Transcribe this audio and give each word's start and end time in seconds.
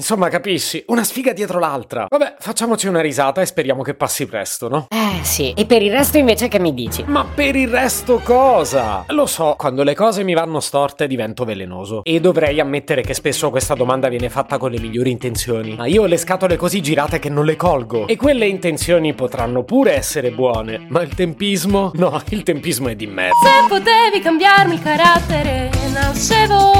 Insomma, 0.00 0.30
capisci? 0.30 0.82
Una 0.86 1.04
sfiga 1.04 1.34
dietro 1.34 1.58
l'altra. 1.58 2.06
Vabbè, 2.08 2.36
facciamoci 2.38 2.88
una 2.88 3.02
risata 3.02 3.42
e 3.42 3.46
speriamo 3.46 3.82
che 3.82 3.92
passi 3.92 4.24
presto, 4.24 4.66
no? 4.66 4.86
Eh 4.88 5.22
sì, 5.24 5.52
e 5.52 5.66
per 5.66 5.82
il 5.82 5.90
resto 5.92 6.16
invece 6.16 6.48
che 6.48 6.58
mi 6.58 6.72
dici? 6.72 7.04
Ma 7.06 7.22
per 7.26 7.54
il 7.54 7.68
resto 7.68 8.18
cosa? 8.24 9.04
Lo 9.08 9.26
so, 9.26 9.56
quando 9.58 9.82
le 9.82 9.94
cose 9.94 10.24
mi 10.24 10.32
vanno 10.32 10.60
storte 10.60 11.06
divento 11.06 11.44
velenoso. 11.44 12.00
E 12.02 12.18
dovrei 12.18 12.60
ammettere 12.60 13.02
che 13.02 13.12
spesso 13.12 13.50
questa 13.50 13.74
domanda 13.74 14.08
viene 14.08 14.30
fatta 14.30 14.56
con 14.56 14.70
le 14.70 14.80
migliori 14.80 15.10
intenzioni. 15.10 15.74
Ma 15.76 15.84
io 15.84 16.04
ho 16.04 16.06
le 16.06 16.16
scatole 16.16 16.56
così 16.56 16.80
girate 16.80 17.18
che 17.18 17.28
non 17.28 17.44
le 17.44 17.56
colgo. 17.56 18.06
E 18.06 18.16
quelle 18.16 18.46
intenzioni 18.46 19.12
potranno 19.12 19.64
pure 19.64 19.92
essere 19.92 20.30
buone. 20.30 20.86
Ma 20.88 21.02
il 21.02 21.14
tempismo? 21.14 21.90
No, 21.96 22.22
il 22.30 22.42
tempismo 22.42 22.88
è 22.88 22.96
di 22.96 23.06
mezzo. 23.06 23.34
Se 23.44 23.68
potevi 23.68 24.20
cambiarmi 24.22 24.76
il 24.76 24.82
carattere, 24.82 25.68
nascevo. 25.92 26.79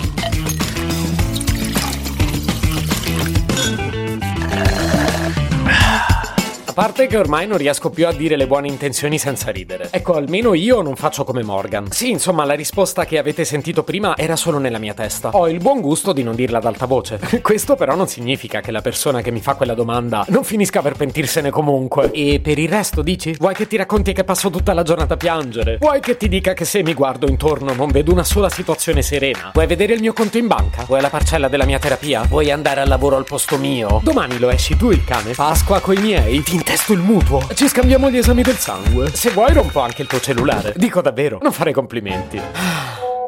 A 6.71 6.73
parte 6.73 7.07
che 7.07 7.17
ormai 7.17 7.47
non 7.47 7.57
riesco 7.57 7.89
più 7.89 8.07
a 8.07 8.13
dire 8.13 8.37
le 8.37 8.47
buone 8.47 8.69
intenzioni 8.69 9.17
senza 9.17 9.51
ridere. 9.51 9.89
Ecco, 9.91 10.13
almeno 10.13 10.53
io 10.53 10.81
non 10.81 10.95
faccio 10.95 11.25
come 11.25 11.43
Morgan. 11.43 11.91
Sì, 11.91 12.11
insomma, 12.11 12.45
la 12.45 12.53
risposta 12.53 13.03
che 13.03 13.17
avete 13.17 13.43
sentito 13.43 13.83
prima 13.83 14.15
era 14.15 14.37
solo 14.37 14.57
nella 14.57 14.77
mia 14.77 14.93
testa. 14.93 15.31
Ho 15.33 15.49
il 15.49 15.57
buon 15.57 15.81
gusto 15.81 16.13
di 16.13 16.23
non 16.23 16.33
dirla 16.33 16.59
ad 16.59 16.65
alta 16.65 16.85
voce. 16.85 17.19
Questo 17.43 17.75
però 17.75 17.93
non 17.93 18.07
significa 18.07 18.61
che 18.61 18.71
la 18.71 18.79
persona 18.79 19.19
che 19.19 19.31
mi 19.31 19.41
fa 19.41 19.55
quella 19.55 19.73
domanda 19.73 20.23
non 20.29 20.45
finisca 20.45 20.81
per 20.81 20.93
pentirsene 20.93 21.49
comunque. 21.49 22.09
E 22.11 22.39
per 22.41 22.57
il 22.57 22.69
resto, 22.69 23.01
dici? 23.01 23.35
Vuoi 23.37 23.53
che 23.53 23.67
ti 23.67 23.75
racconti 23.75 24.13
che 24.13 24.23
passo 24.23 24.49
tutta 24.49 24.71
la 24.71 24.83
giornata 24.83 25.15
a 25.15 25.17
piangere? 25.17 25.75
Vuoi 25.77 25.99
che 25.99 26.15
ti 26.15 26.29
dica 26.29 26.53
che 26.53 26.63
se 26.63 26.83
mi 26.83 26.93
guardo 26.93 27.27
intorno 27.27 27.73
non 27.73 27.91
vedo 27.91 28.13
una 28.13 28.23
sola 28.23 28.49
situazione 28.49 29.01
serena? 29.01 29.51
Vuoi 29.53 29.67
vedere 29.67 29.91
il 29.91 29.99
mio 29.99 30.13
conto 30.13 30.37
in 30.37 30.47
banca? 30.47 30.85
Vuoi 30.85 31.01
la 31.01 31.09
parcella 31.09 31.49
della 31.49 31.65
mia 31.65 31.79
terapia? 31.79 32.23
Vuoi 32.29 32.49
andare 32.49 32.79
al 32.79 32.87
lavoro 32.87 33.17
al 33.17 33.25
posto 33.25 33.57
mio? 33.57 33.99
Domani 34.01 34.39
lo 34.39 34.49
esci 34.49 34.77
tu 34.77 34.89
il 34.89 35.03
cane? 35.03 35.33
Pasqua 35.33 35.81
coi 35.81 35.97
miei? 35.97 36.41
Ti 36.41 36.59
intesto 36.71 36.93
il 36.93 36.99
mutuo? 36.99 37.45
Ci 37.53 37.67
scambiamo 37.67 38.09
gli 38.09 38.15
esami 38.17 38.43
del 38.43 38.55
sangue? 38.55 39.13
Se 39.13 39.29
vuoi 39.31 39.51
rompo 39.51 39.81
anche 39.81 40.03
il 40.03 40.07
tuo 40.07 40.21
cellulare. 40.21 40.71
Dico 40.77 41.01
davvero, 41.01 41.37
non 41.41 41.51
fare 41.51 41.73
complimenti. 41.73 42.41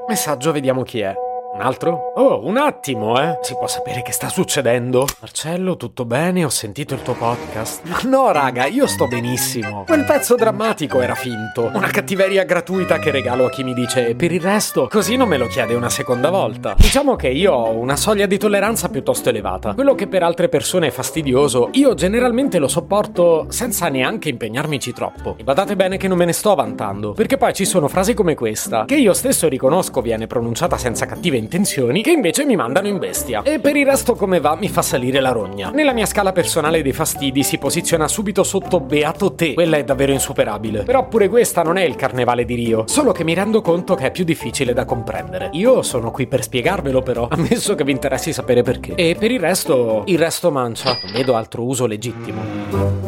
Messaggio, 0.08 0.54
vediamo 0.54 0.84
chi 0.84 1.02
è. 1.02 1.14
Un 1.54 1.62
altro? 1.62 2.14
Oh, 2.16 2.48
un 2.48 2.58
attimo, 2.58 3.22
eh. 3.22 3.38
Si 3.42 3.54
può 3.54 3.68
sapere 3.68 4.02
che 4.02 4.12
sta 4.12 4.28
succedendo? 4.28 5.06
Marcello, 5.20 5.78
tutto 5.78 6.04
bene? 6.04 6.44
Ho 6.44 6.50
sentito 6.50 6.96
il 6.96 7.04
tuo 7.04 7.14
podcast. 7.14 7.82
Ma 7.84 8.00
no, 8.06 8.32
raga, 8.32 8.66
io 8.66 8.88
sto 8.88 9.08
benissimo. 9.08 9.84
Quel 9.86 10.04
pezzo 10.04 10.34
drammatico 10.34 11.00
era 11.00 11.14
finto. 11.14 11.70
Una 11.72 11.90
cattiveria 11.92 12.44
gratuita 12.44 12.98
che 12.98 13.12
regalo 13.12 13.46
a 13.46 13.50
chi 13.52 13.64
mi 13.64 13.76
dice 13.76 14.16
per 14.16 14.32
il 14.32 14.42
resto, 14.42 14.88
così 14.90 15.16
non 15.16 15.28
me 15.28 15.38
lo 15.38 15.46
chiede 15.46 15.76
una 15.76 15.92
seconda 15.92 16.32
volta. 16.32 16.74
Diciamo 16.76 17.16
che 17.16 17.28
io 17.28 17.54
ho 17.54 17.78
una 17.78 17.98
soglia 17.98 18.26
di 18.26 18.40
tolleranza 18.40 18.90
piuttosto 18.90 19.30
elevata. 19.30 19.76
Quello 19.76 19.94
che 19.94 20.08
per 20.08 20.24
altre 20.24 20.50
persone 20.50 20.88
è 20.88 20.92
fastidioso, 20.92 21.70
io 21.74 21.94
generalmente 21.94 22.58
lo 22.58 22.68
sopporto 22.68 23.46
senza 23.50 23.90
neanche 23.90 24.30
impegnarmici 24.30 24.92
troppo. 24.92 25.36
E 25.38 25.44
badate 25.44 25.76
bene 25.76 25.98
che 25.98 26.08
non 26.08 26.18
me 26.18 26.26
ne 26.26 26.34
sto 26.34 26.56
vantando, 26.56 27.12
perché 27.12 27.38
poi 27.38 27.54
ci 27.54 27.66
sono 27.66 27.88
frasi 27.88 28.16
come 28.16 28.34
questa, 28.34 28.86
che 28.86 28.96
io 28.96 29.14
stesso 29.14 29.48
riconosco 29.48 30.02
viene 30.02 30.26
pronunciata 30.26 30.80
senza 30.80 31.06
cattive 31.06 31.42
intenzioni 31.44 32.02
che 32.02 32.12
invece 32.12 32.46
mi 32.46 32.56
mandano 32.56 32.88
in 32.88 32.98
bestia. 32.98 33.44
E 33.44 33.60
per 33.60 33.76
il 33.76 33.86
resto 33.86 34.16
come 34.16 34.40
va 34.40 34.56
mi 34.56 34.70
fa 34.70 34.82
salire 34.82 35.20
la 35.20 35.32
rogna. 35.32 35.70
Nella 35.70 35.94
mia 35.94 36.06
scala 36.06 36.32
personale 36.32 36.82
dei 36.82 36.94
fastidi 36.94 37.44
si 37.44 37.58
posiziona 37.58 38.08
subito 38.08 38.44
sotto 38.44 38.80
Beato 38.80 39.34
te. 39.34 39.54
Quella 39.54 39.78
è 39.78 39.84
davvero 39.84 40.12
insuperabile. 40.12 40.84
Però 40.84 41.08
pure 41.08 41.28
questa 41.28 41.62
non 41.62 41.78
è 41.78 41.84
il 41.84 41.96
carnevale 41.96 42.46
di 42.46 42.56
Rio, 42.56 42.86
solo 42.88 43.12
che 43.12 43.24
mi 43.24 43.34
rendo 43.34 43.62
conto 43.62 43.96
che 43.96 44.08
è 44.08 44.12
più 44.12 44.24
difficile 44.24 44.74
da 44.74 44.86
comprendere. 44.86 45.50
Io 45.54 45.82
sono 45.82 46.12
qui 46.12 46.28
per 46.28 46.44
spiegarvelo 46.44 47.02
però, 47.02 47.28
ammesso 47.30 47.76
che 47.76 47.84
vi 47.84 47.92
interessi 47.92 48.34
sapere 48.34 48.64
perché. 48.64 48.96
E 48.96 49.16
per 49.20 49.32
il 49.32 49.40
resto, 49.40 50.04
il 50.06 50.18
resto 50.18 50.50
mancia. 50.50 50.98
Non 51.04 51.12
vedo 51.12 51.36
altro 51.36 51.64
uso 51.64 51.86
legittimo. 51.86 52.42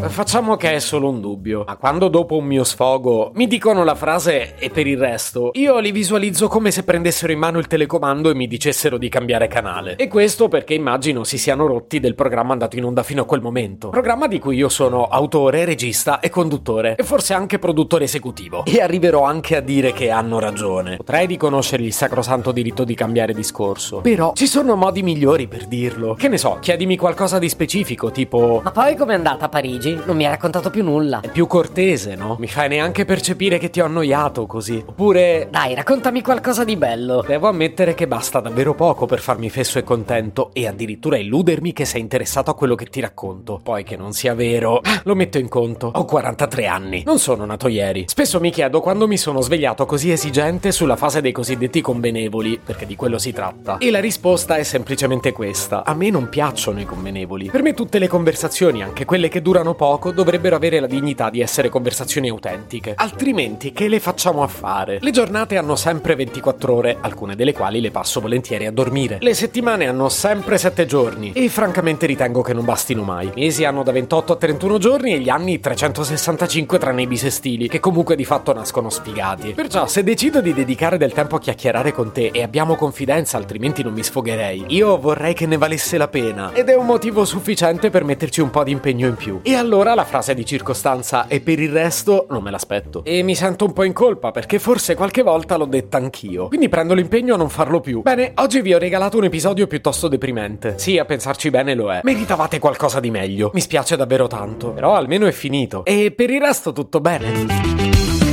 Facciamo 0.07 0.55
che 0.55 0.73
è 0.73 0.79
solo 0.79 1.09
un 1.09 1.21
dubbio. 1.21 1.63
Ma 1.65 1.77
quando 1.77 2.09
dopo 2.09 2.37
un 2.37 2.45
mio 2.45 2.63
sfogo 2.63 3.31
mi 3.35 3.47
dicono 3.47 3.83
la 3.83 3.95
frase 3.95 4.55
e 4.57 4.69
per 4.69 4.87
il 4.87 4.97
resto, 4.97 5.51
io 5.53 5.79
li 5.79 5.91
visualizzo 5.91 6.47
come 6.47 6.71
se 6.71 6.83
prendessero 6.83 7.31
in 7.31 7.39
mano 7.39 7.59
il 7.59 7.67
telecomando 7.67 8.24
e 8.29 8.35
mi 8.35 8.47
dicessero 8.47 8.97
di 8.97 9.09
cambiare 9.09 9.47
canale. 9.47 9.95
E 9.95 10.07
questo 10.07 10.47
perché 10.47 10.73
immagino 10.73 11.23
si 11.23 11.37
siano 11.37 11.65
rotti 11.67 11.99
del 11.99 12.15
programma 12.15 12.53
andato 12.53 12.77
in 12.77 12.85
onda 12.85 13.03
fino 13.03 13.21
a 13.23 13.25
quel 13.25 13.41
momento. 13.41 13.89
Programma 13.89 14.27
di 14.27 14.39
cui 14.39 14.57
io 14.57 14.69
sono 14.69 15.05
autore, 15.05 15.65
regista 15.65 16.19
e 16.19 16.29
conduttore, 16.29 16.95
e 16.95 17.03
forse 17.03 17.33
anche 17.33 17.59
produttore 17.59 18.05
esecutivo. 18.05 18.63
E 18.65 18.81
arriverò 18.81 19.23
anche 19.23 19.55
a 19.55 19.61
dire 19.61 19.93
che 19.93 20.09
hanno 20.09 20.39
ragione. 20.39 20.97
Potrei 20.97 21.27
riconoscere 21.27 21.83
il 21.83 21.93
sacrosanto 21.93 22.51
diritto 22.51 22.83
di 22.83 22.95
cambiare 22.95 23.33
discorso. 23.33 24.01
Però 24.01 24.33
ci 24.33 24.47
sono 24.47 24.75
modi 24.75 25.03
migliori 25.03 25.47
per 25.47 25.65
dirlo. 25.65 26.13
Che 26.15 26.27
ne 26.27 26.37
so, 26.37 26.57
chiedimi 26.59 26.97
qualcosa 26.97 27.39
di 27.39 27.49
specifico, 27.49 28.11
tipo... 28.11 28.61
Ma 28.63 28.71
poi 28.71 28.95
com'è 28.95 29.13
andata 29.13 29.45
a 29.45 29.49
Parigi? 29.49 29.99
Non 30.05 30.15
mi 30.15 30.25
ha 30.25 30.29
raccontato 30.29 30.69
più 30.69 30.83
nulla. 30.83 31.21
È 31.21 31.29
più 31.29 31.47
cortese, 31.47 32.15
no? 32.15 32.35
Mi 32.39 32.47
fai 32.47 32.69
neanche 32.69 33.05
percepire 33.05 33.57
che 33.57 33.69
ti 33.69 33.81
ho 33.81 33.85
annoiato 33.85 34.45
così. 34.45 34.83
Oppure... 34.85 35.47
Dai, 35.49 35.73
raccontami 35.73 36.21
qualcosa 36.21 36.63
di 36.63 36.75
bello. 36.75 37.23
Devo 37.25 37.47
ammettere 37.47 37.93
che 37.93 38.07
basta 38.15 38.39
davvero 38.39 38.73
poco 38.73 39.05
per 39.05 39.19
farmi 39.19 39.49
fesso 39.49 39.77
e 39.77 39.83
contento 39.83 40.51
e 40.53 40.67
addirittura 40.67 41.17
illudermi 41.17 41.73
che 41.73 41.83
sei 41.83 41.99
interessato 41.99 42.49
a 42.49 42.55
quello 42.55 42.73
che 42.73 42.85
ti 42.85 43.01
racconto. 43.01 43.59
Poi 43.61 43.83
che 43.83 43.97
non 43.97 44.13
sia 44.13 44.33
vero, 44.33 44.79
lo 45.03 45.15
metto 45.15 45.37
in 45.37 45.49
conto. 45.49 45.91
Ho 45.93 46.05
43 46.05 46.65
anni, 46.65 47.03
non 47.05 47.19
sono 47.19 47.43
nato 47.43 47.67
ieri. 47.67 48.05
Spesso 48.07 48.39
mi 48.39 48.51
chiedo 48.51 48.79
quando 48.79 49.05
mi 49.05 49.17
sono 49.17 49.41
svegliato 49.41 49.85
così 49.85 50.11
esigente 50.11 50.71
sulla 50.71 50.95
fase 50.95 51.19
dei 51.19 51.33
cosiddetti 51.33 51.81
convenevoli, 51.81 52.57
perché 52.63 52.85
di 52.85 52.95
quello 52.95 53.17
si 53.17 53.33
tratta. 53.33 53.79
E 53.79 53.91
la 53.91 53.99
risposta 53.99 54.55
è 54.55 54.63
semplicemente 54.63 55.33
questa. 55.33 55.83
A 55.83 55.93
me 55.93 56.09
non 56.09 56.29
piacciono 56.29 56.79
i 56.79 56.85
convenevoli. 56.85 57.49
Per 57.49 57.63
me 57.63 57.73
tutte 57.73 57.99
le 57.99 58.07
conversazioni, 58.07 58.81
anche 58.81 59.03
quelle 59.03 59.27
che 59.27 59.41
durano 59.41 59.73
poco, 59.73 60.11
dovrebbero 60.11 60.55
avere 60.55 60.79
la 60.79 60.87
dignità 60.87 61.29
di 61.29 61.41
essere 61.41 61.67
conversazioni 61.67 62.29
autentiche. 62.29 62.93
Altrimenti 62.95 63.73
che 63.73 63.89
le 63.89 63.99
facciamo 63.99 64.41
a 64.41 64.47
fare? 64.47 64.99
Le 65.01 65.11
giornate 65.11 65.57
hanno 65.57 65.75
sempre 65.75 66.15
24 66.15 66.73
ore, 66.73 66.97
alcune 67.01 67.35
delle 67.35 67.51
quali 67.51 67.81
le 67.81 67.91
passo 67.91 68.03
volentieri 68.19 68.65
a 68.65 68.71
dormire. 68.71 69.17
Le 69.21 69.33
settimane 69.33 69.87
hanno 69.87 70.09
sempre 70.09 70.57
7 70.57 70.85
giorni 70.85 71.31
e 71.33 71.49
francamente 71.49 72.05
ritengo 72.05 72.41
che 72.41 72.53
non 72.53 72.65
bastino 72.65 73.03
mai. 73.03 73.27
I 73.27 73.31
mesi 73.35 73.63
hanno 73.65 73.83
da 73.83 73.91
28 73.91 74.33
a 74.33 74.35
31 74.35 74.77
giorni 74.77 75.13
e 75.13 75.19
gli 75.19 75.29
anni 75.29 75.59
365 75.59 76.77
tranne 76.77 77.03
i 77.03 77.07
bisestili, 77.07 77.67
che 77.67 77.79
comunque 77.79 78.15
di 78.15 78.25
fatto 78.25 78.53
nascono 78.53 78.89
sfigati. 78.89 79.53
Perciò 79.53 79.87
se 79.87 80.03
decido 80.03 80.41
di 80.41 80.53
dedicare 80.53 80.97
del 80.97 81.13
tempo 81.13 81.35
a 81.35 81.39
chiacchierare 81.39 81.91
con 81.91 82.11
te 82.11 82.29
e 82.31 82.41
abbiamo 82.43 82.75
confidenza, 82.75 83.37
altrimenti 83.37 83.83
non 83.83 83.93
mi 83.93 84.03
sfogherei, 84.03 84.65
io 84.69 84.97
vorrei 84.97 85.33
che 85.33 85.45
ne 85.45 85.57
valesse 85.57 85.97
la 85.97 86.07
pena 86.07 86.51
ed 86.53 86.69
è 86.69 86.75
un 86.75 86.85
motivo 86.85 87.25
sufficiente 87.25 87.89
per 87.89 88.03
metterci 88.03 88.41
un 88.41 88.49
po' 88.49 88.63
di 88.63 88.71
impegno 88.71 89.07
in 89.07 89.15
più. 89.15 89.39
E 89.43 89.55
allora 89.55 89.93
la 89.93 90.05
frase 90.05 90.33
di 90.33 90.45
circostanza 90.45 91.27
e 91.27 91.39
per 91.41 91.59
il 91.59 91.71
resto 91.71 92.27
non 92.29 92.43
me 92.43 92.51
l'aspetto. 92.51 93.03
E 93.03 93.21
mi 93.23 93.35
sento 93.35 93.65
un 93.65 93.73
po' 93.73 93.83
in 93.83 93.93
colpa 93.93 94.31
perché 94.31 94.59
forse 94.59 94.95
qualche 94.95 95.21
volta 95.21 95.55
l'ho 95.55 95.65
detta 95.65 95.97
anch'io. 95.97 96.47
Quindi 96.47 96.69
prendo 96.69 96.93
l'impegno 96.93 97.33
a 97.33 97.37
non 97.37 97.49
farlo 97.49 97.79
più. 97.79 97.94
Bene, 98.01 98.31
oggi 98.35 98.61
vi 98.61 98.73
ho 98.73 98.77
regalato 98.77 99.17
un 99.17 99.25
episodio 99.25 99.67
piuttosto 99.67 100.07
deprimente. 100.07 100.75
Sì, 100.77 100.97
a 100.97 101.05
pensarci 101.05 101.49
bene 101.49 101.75
lo 101.75 101.91
è. 101.91 102.01
Meritavate 102.03 102.59
qualcosa 102.59 102.99
di 102.99 103.11
meglio. 103.11 103.51
Mi 103.53 103.61
spiace 103.61 103.95
davvero 103.95 104.27
tanto. 104.27 104.71
Però 104.71 104.95
almeno 104.95 105.25
è 105.27 105.31
finito. 105.31 105.83
E 105.85 106.11
per 106.11 106.29
il 106.29 106.39
resto 106.39 106.73
tutto 106.73 107.01
bene. 107.01 107.45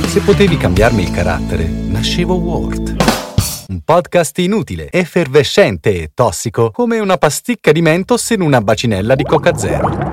Se 0.07 0.21
potevi 0.21 0.57
cambiarmi 0.57 1.03
il 1.03 1.11
carattere, 1.11 1.65
nascevo 1.65 2.35
Word. 2.35 2.95
Un 3.69 3.81
podcast 3.83 4.37
inutile, 4.39 4.91
effervescente 4.91 6.01
e 6.01 6.11
tossico, 6.13 6.69
come 6.69 6.99
una 6.99 7.17
pasticca 7.17 7.71
di 7.71 7.81
mentos 7.81 8.29
in 8.29 8.41
una 8.41 8.61
bacinella 8.61 9.15
di 9.15 9.23
Coca 9.23 9.57
Zero. 9.57 10.12